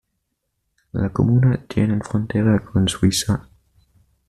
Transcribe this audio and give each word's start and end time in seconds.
La 0.93 1.09
comuna 1.09 1.63
tienen 1.67 2.01
frontera 2.01 2.57
con 2.65 2.87
Suiza. 2.87 3.47